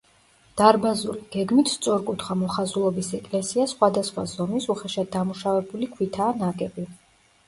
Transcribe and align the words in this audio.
დარბაზული, 0.59 1.19
გეგმით 1.33 1.67
სწორკუთხა 1.73 2.37
მოხაზულობის 2.39 3.09
ეკლესია 3.17 3.65
სხვადასხვა 3.73 4.23
ზომის 4.31 4.65
უხეშად 4.75 5.11
დამუშავებული 5.17 5.91
ქვითაა 5.93 6.33
ნაგები. 6.41 6.87